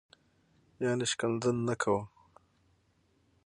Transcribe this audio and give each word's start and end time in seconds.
یعنی 0.83 1.05
شکنځل 1.11 1.57
نه 1.67 1.75
کوه 1.81 2.01